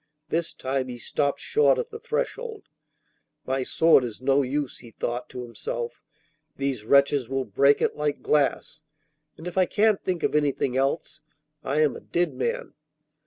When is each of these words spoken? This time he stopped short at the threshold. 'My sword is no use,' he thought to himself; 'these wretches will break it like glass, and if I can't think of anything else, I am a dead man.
This 0.29 0.51
time 0.51 0.87
he 0.87 0.97
stopped 0.97 1.39
short 1.39 1.77
at 1.77 1.91
the 1.91 1.99
threshold. 1.99 2.63
'My 3.45 3.61
sword 3.61 4.03
is 4.03 4.19
no 4.19 4.41
use,' 4.41 4.79
he 4.79 4.89
thought 4.89 5.29
to 5.29 5.43
himself; 5.43 6.01
'these 6.57 6.83
wretches 6.85 7.29
will 7.29 7.45
break 7.45 7.83
it 7.83 7.95
like 7.95 8.23
glass, 8.23 8.81
and 9.37 9.45
if 9.45 9.59
I 9.59 9.67
can't 9.67 10.03
think 10.03 10.23
of 10.23 10.33
anything 10.33 10.75
else, 10.75 11.21
I 11.63 11.81
am 11.81 11.95
a 11.95 11.99
dead 12.01 12.33
man. 12.33 12.73